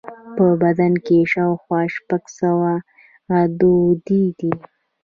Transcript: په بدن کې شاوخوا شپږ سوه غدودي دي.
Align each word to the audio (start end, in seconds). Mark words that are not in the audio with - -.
په 0.35 0.45
بدن 0.61 0.93
کې 1.05 1.17
شاوخوا 1.31 1.81
شپږ 1.95 2.23
سوه 2.39 2.71
غدودي 3.33 4.25
دي. 4.39 4.53